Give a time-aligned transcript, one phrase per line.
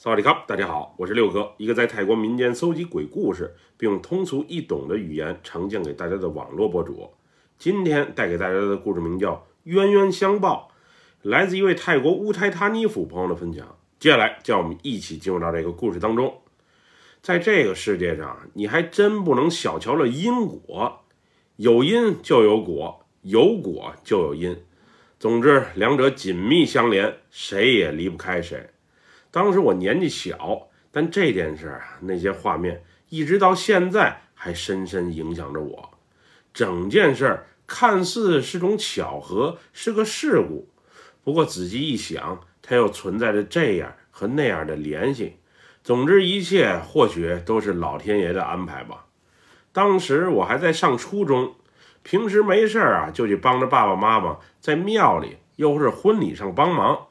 [0.00, 7.10] 萨瓦迪卡，大家好，我是六哥，一个在泰国民间搜集鬼故事，并用通俗易懂的语言呈现给大家的网络博主。
[7.58, 9.32] 今天带给大家的故事名叫
[9.64, 10.70] 《冤冤相报》，
[11.28, 13.76] 来自一位泰国乌泰塔尼府朋友的分享。
[13.98, 16.42] 接下来，叫我们一起进入到这个故事当中。
[17.20, 21.00] 在这个世界上，你还真不能小瞧了因果，
[21.56, 24.56] 有因就有果，有果就有因，
[25.18, 28.70] 总之两者紧密相连，谁也离不开谁。
[29.30, 35.90] 当时我年纪小，但这件事啊，那些画面一直到现在还深深影响着我。
[36.54, 40.68] 整件事看似是种巧合，是个事故，
[41.22, 45.36] 不过仔细一想，它又存在着这样和那样的联系。
[45.84, 49.06] 总之，一切或许都是老天爷的安排吧。
[49.72, 51.54] 当时我还在上初中，
[52.02, 57.07] 平时没事儿啊，就去帮着爸爸妈妈在庙里又或是婚礼上帮忙。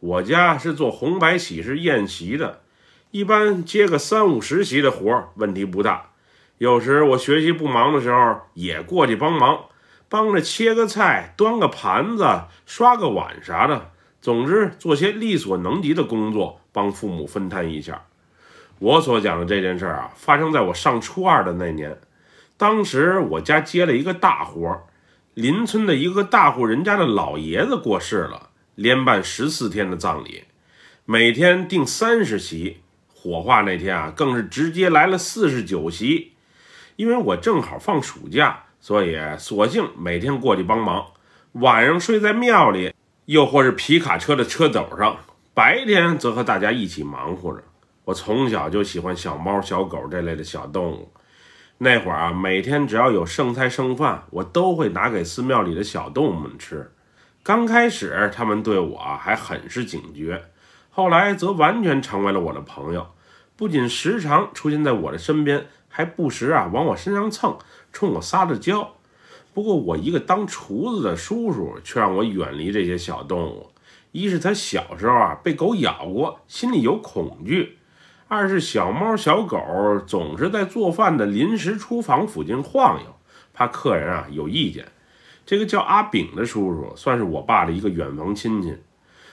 [0.00, 2.60] 我家是做红白喜事宴席的，
[3.10, 6.10] 一般接个三五十席的活儿问题不大。
[6.58, 9.64] 有时我学习不忙的时候，也过去帮忙，
[10.08, 13.90] 帮着切个菜、端个盘子、刷个碗啥的。
[14.20, 18.04] 总之，做些力所能及的工作，帮父母分摊一下。
[18.78, 21.98] 我所讲的这件事儿啊，发生在我上初二的那年。
[22.56, 24.82] 当时我家接了一个大活儿，
[25.34, 28.47] 邻村的一个大户人家的老爷子过世了。
[28.78, 30.44] 连办十四天的葬礼，
[31.04, 32.76] 每天订三十席，
[33.12, 36.34] 火化那天啊，更是直接来了四十九席。
[36.94, 41.08] 因为我正好放暑假，所以索性每天过去帮忙，
[41.54, 45.16] 晚上睡在庙里，又或是皮卡车的车斗上，
[45.52, 47.64] 白天则和大家一起忙活着。
[48.04, 51.12] 我从小就喜欢小猫、小狗这类的小动物，
[51.78, 56.92] 那会儿啊，每天只要有剩菜剩饭，我都会拿给寺庙里的小动物们吃。
[57.48, 60.50] 刚开始，他们对我还很是警觉，
[60.90, 63.06] 后来则完全成为了我的朋友，
[63.56, 67.56] 不仅时常出现在我的身边，还不时啊往我身上蹭，
[67.90, 68.96] 冲我撒着娇。
[69.54, 73.70] 不过，我一个当厨子的叔叔却让我远离这些小动物：
[74.12, 77.78] 一是他小时候啊被狗咬过，心里有恐惧；
[78.28, 79.58] 二是小猫小狗
[80.06, 83.14] 总是在做饭的临时厨房附近晃悠，
[83.54, 84.86] 怕客人啊有意见。
[85.48, 88.76] 这个叫阿炳的叔叔，算是我爸的一个远房亲戚。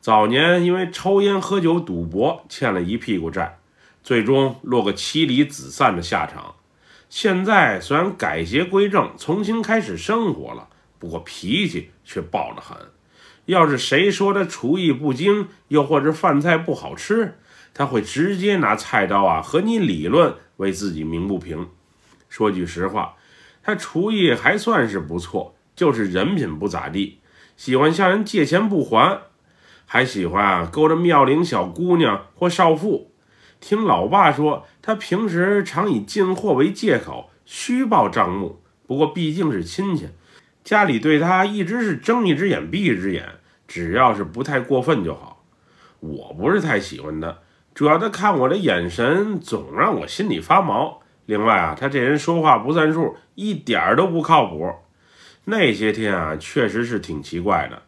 [0.00, 3.58] 早年因为抽烟、喝酒、赌博，欠了一屁股债，
[4.04, 6.54] 最终落个妻离子散的下场。
[7.08, 10.68] 现在虽然改邪归正，重新开始生活了，
[11.00, 12.78] 不过脾气却暴得很。
[13.46, 17.36] 要是谁说他厨艺不精，又或者饭菜不好吃，
[17.74, 21.68] 他会直接拿菜刀啊和你理论，为自己鸣不平。
[22.28, 23.16] 说句实话，
[23.60, 25.55] 他厨艺还算是不错。
[25.76, 27.20] 就是人品不咋地，
[27.56, 29.20] 喜欢向人借钱不还，
[29.84, 33.12] 还喜欢勾着妙龄小姑娘或少妇。
[33.60, 38.62] 听老爸说，他平时常以进货为借口虚报账目。
[38.86, 40.08] 不过毕竟是亲戚，
[40.64, 43.28] 家里对他一直是睁一只眼闭一只眼，
[43.68, 45.44] 只要是不太过分就好。
[46.00, 47.38] 我不是太喜欢他，
[47.74, 51.00] 主要他看我的眼神总让我心里发毛。
[51.26, 54.72] 另外啊，他这人说话不算数，一点儿都不靠谱。
[55.48, 57.82] 那些天啊，确实是挺奇怪的。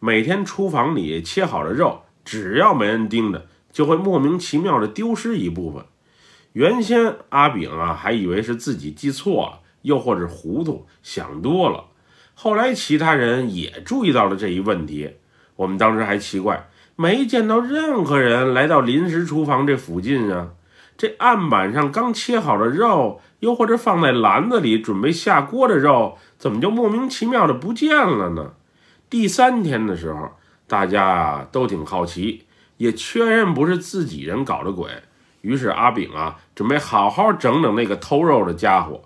[0.00, 5.84] 每天厨房里切好的肉，只要没人盯着，就会莫名其妙的丢失一部分。
[6.54, 11.84] 原先阿炳啊，还以为是自己记错了，又或者糊涂想多了。
[12.34, 15.12] 后来其他人也注意到了这一问题。
[15.54, 20.50] 我们当时还奇怪，没见到任何人来到临时厨房这附近啊。
[20.96, 28.52] 这案板上刚切好的肉，又或者放在篮子里准备下锅的肉，怎么就莫名其妙的不见了呢？
[29.10, 30.32] 第三天的时候，
[30.66, 32.46] 大家啊都挺好奇，
[32.76, 34.90] 也确认不是自己人搞的鬼。
[35.42, 39.02] 于是阿炳啊准备好好整整那个偷肉的家伙。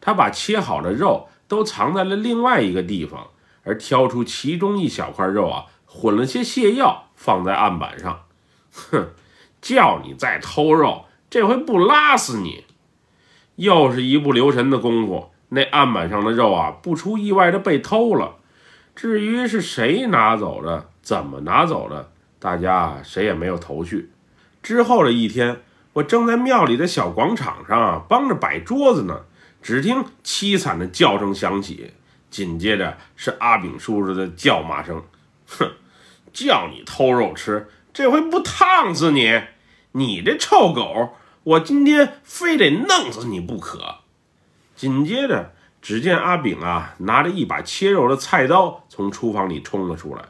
[0.00, 3.28] 他把切好的肉都藏在了另外一个地方，
[3.64, 8.22] 而挑出其中一小块肉啊，混了些泻药放在案板上。
[8.72, 9.10] 哼，
[9.60, 11.04] 叫你再偷肉！
[11.32, 12.64] 这回不拉死你！
[13.56, 18.36] 又是一不留神的功夫，那案板上的肉啊，不出意外的被偷了。
[18.94, 24.10] 至于是谁拿走的，怎么拿走的，大家谁也没有头绪。
[24.62, 25.62] 之后的一天，
[25.94, 29.22] 我正在庙里的小广场上啊，帮着摆桌子呢，
[29.62, 31.94] 只听凄惨的叫声响起，
[32.28, 35.02] 紧接着是阿炳叔叔的叫骂声
[35.48, 35.70] ：“哼，
[36.30, 39.40] 叫你偷肉吃，这回不烫死你！
[39.92, 43.96] 你这臭狗！”我今天非得弄死你不可！
[44.76, 50.22] 紧接着，只见阿炳啊拿着一把切肉的菜刀从厨房里冲了出来，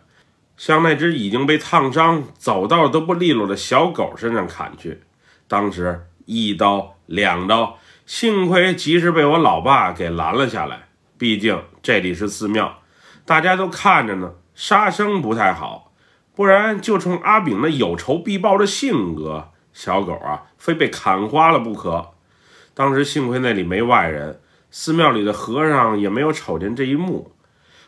[0.56, 5.03] 向那只已经被烫伤、走道都不利落的小狗身上砍去。
[5.47, 10.88] 当时一刀两刀，幸亏及时被我老爸给拦了下来。
[11.19, 12.79] 毕竟这里是寺庙，
[13.26, 15.93] 大家都看着呢，杀生不太好。
[16.35, 22.10] 不然就冲阿炳那有仇必报的性格，小狗啊，非被砍花了不可。
[22.74, 24.40] 当时幸亏那里没外人，
[24.70, 27.32] 寺庙里的和尚也没有瞅见这一幕。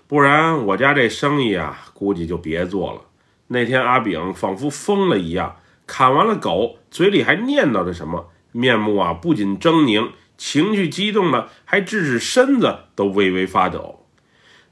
[0.07, 3.01] 不然我家这生意啊，估计就别做了。
[3.49, 14.07] 那天阿炳仿佛疯了一样，砍完了狗，嘴里还念叨着什么，面目啊不仅狰狞，情绪激动的还致使身子都微微发抖。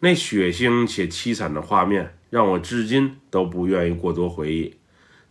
[0.00, 4.74] 那血腥且凄惨的画面，让我至今都不愿意过多回忆。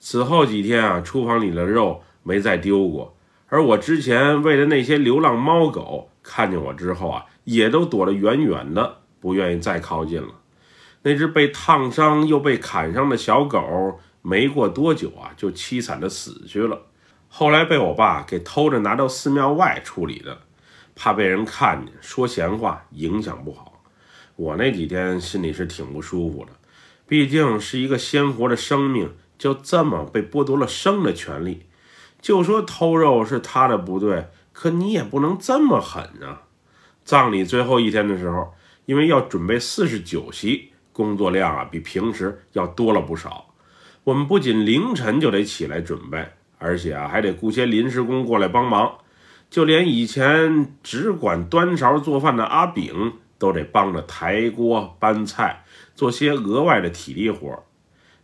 [0.04, 3.16] 此后几天啊，厨房里的肉没再丢过，
[3.48, 8.98] 而我之前喂的那些流浪猫狗，看见我之后啊，也都躲得远远的。
[9.20, 10.30] 不愿意再靠近了。
[11.04, 16.82] 那只被烫伤又被砍伤的小狗，没过多久啊，就凄惨的死去了。
[17.28, 20.40] 后来被我爸给偷着拿到寺庙外处理的，
[20.96, 23.84] 怕被人看见说闲话影响不好。
[24.36, 26.52] 我那几天心里是挺不舒服的，
[27.08, 31.66] 毕竟是一个鲜活的生命，就这么被剥夺了生的权利。
[32.22, 36.44] 就说偷肉是他的不对，可你也不能这么狠啊！
[37.04, 38.54] 葬礼最后一天的时候。
[38.86, 43.54] 因为要准备四十九席，工作量啊比平时要多了不少。
[44.04, 46.28] 我们不仅凌晨就得起来准备，
[46.58, 48.98] 而且啊还得雇些临时工过来帮忙。
[49.50, 55.64] 就连以前只管端勺做饭的阿炳，都得帮着抬锅搬菜，
[55.96, 57.64] 做些额外的体力活。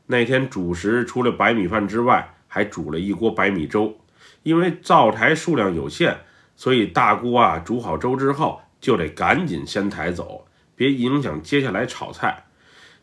[0.08, 3.98] 那天主食除了白米饭之外，还煮了一锅白米粥。
[4.44, 6.18] 因为灶台数量有限，
[6.56, 10.48] 所以大锅啊煮好粥之后，就得赶紧先抬走。
[10.76, 12.46] 别影响接下来炒菜。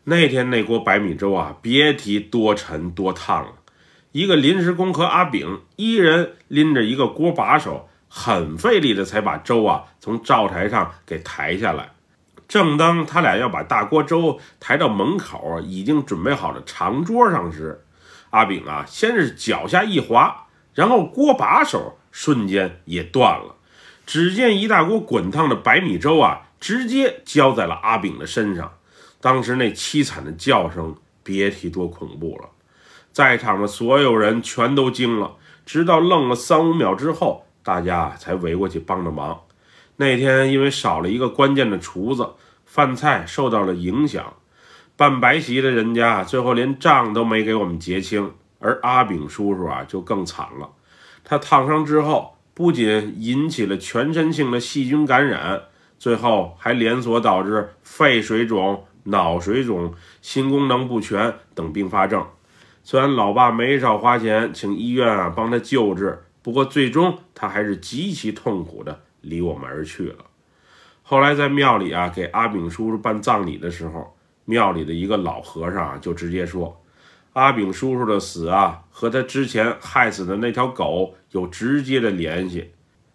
[0.05, 3.53] 那天那锅白米粥啊，别提多沉多烫了。
[4.11, 11.91] 一个临时工和阿炳一人拎着一个锅把手，很费力的才把粥啊从灶台上给抬下来。
[12.47, 17.85] 正当他俩要把大锅粥抬到门口已经准备好的长桌上时，
[18.29, 23.55] 阿炳啊先是脚下一滑，然后锅把手瞬间也断了。
[24.05, 26.41] 只见一大锅滚烫的白米粥啊！
[26.59, 28.73] 直接浇在了阿炳的身上，
[29.19, 32.49] 当时那凄惨的叫声，别提多恐怖了。
[33.11, 39.41] 在场的所有人全都惊了，直到愣了三五秒之后，大家才围过去帮着忙。
[39.97, 42.29] 那天因为少了一个关键的厨子，
[42.65, 44.33] 饭菜受到了影响。
[44.97, 50.69] 办白席的人家最后连账都没给我们结清，而阿炳叔叔啊就更惨了。
[51.23, 55.63] 他烫伤之后，不仅引起了全身性的细菌感染。
[55.97, 62.25] 最后还连锁导致肺水肿、脑水肿、心功能不全等并发症。
[62.83, 70.25] 虽然老爸没少花钱请医院啊帮他救治，不过最终他还是极其痛苦的离我们而去了。
[71.03, 76.81] 后来在庙里啊给阿炳叔叔办葬礼的时候，庙里的一个老和尚啊就直接说，
[77.33, 82.71] 阿炳叔叔的死啊和他之前害死的那条狗有直接的联系，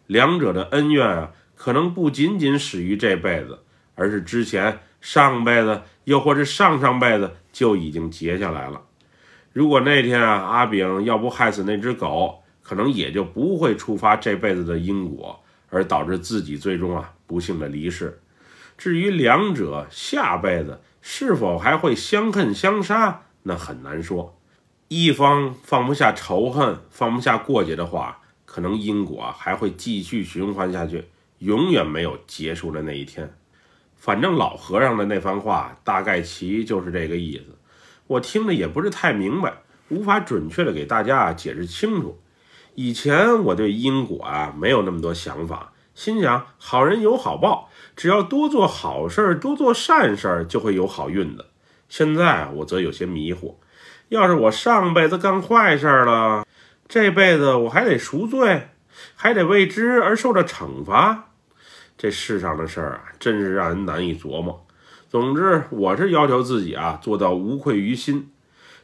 [0.07, 1.33] 两者的恩怨啊。
[1.57, 3.59] 可能不仅仅始于这辈子，
[3.95, 8.81] 而是之前上辈子，又或是上上辈子就已经结下来了。
[9.53, 15.40] 如果那天啊，阿炳要不害死那只狗，可能也就不会触发这辈子的因果，
[15.71, 18.21] 而导致自己最终啊不幸的离世。
[18.77, 24.37] 至于两者下辈子是否还会相恨相杀，那很难说。
[24.89, 31.05] 一方放不下仇恨，放不下过节的话，可能因果还会继续循环下去。
[31.39, 33.33] 永远没有结束的那一天。
[33.97, 37.57] 反正老和尚的那番话大概其就是这个意思。
[38.07, 39.55] 我听着也不是太明白，
[39.89, 42.21] 无法准确的给大家解释清楚。
[42.75, 51.47] 以前我对因果啊没有那么多想法，心想好人有好报，只要多做好事儿，多做善事儿，就会有好运的。
[51.89, 53.59] 现在我则有些迷糊，
[54.09, 56.47] 要是我上辈子干坏事了，
[56.89, 58.69] 这辈子我还得赎罪，
[59.15, 61.31] 还得为之而受着惩罚。
[61.99, 64.67] 这世上的事儿啊，真是让人难以琢磨。
[65.09, 68.31] 总之，我是要求自己啊，做到无愧于心。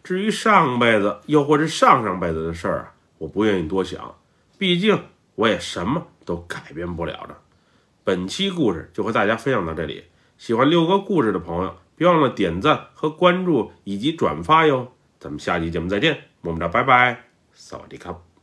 [0.02, 4.14] 至于上辈子又或是上上辈子的事儿啊，我不愿意多想，
[4.58, 5.04] 毕竟
[5.34, 7.36] 我也什么都改变不了的。
[8.04, 10.04] 本期故事就和大家分享到这里，
[10.38, 14.92] 喜欢六哥故事的朋友，别忘了点赞和关注以及转发哟。
[15.18, 18.35] 咱们下期节目再见，么么哒，拜拜，萨瓦迪卡。